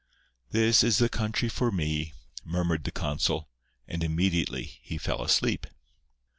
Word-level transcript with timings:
"This 0.49 0.81
is 0.83 0.97
the 0.97 1.09
country 1.09 1.47
for 1.47 1.71
me," 1.71 2.13
murmured 2.43 2.85
the 2.85 2.91
consul, 2.91 3.49
and 3.87 4.03
immediately 4.03 4.79
he 4.81 4.97
fell 4.97 5.21
asleep. 5.21 5.67